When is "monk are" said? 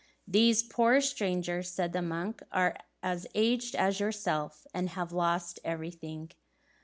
2.01-2.75